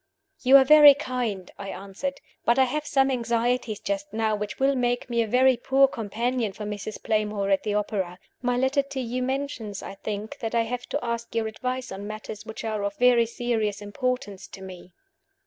[0.41, 2.21] "You are very kind," I answered.
[2.43, 6.53] "But I have some anxieties just now which will make me a very poor companion
[6.53, 7.03] for Mrs.
[7.03, 8.17] Playmore at the opera.
[8.41, 12.07] My letter to you mentions, I think, that I have to ask your advice on
[12.07, 14.91] matters which are of very serious importance to me."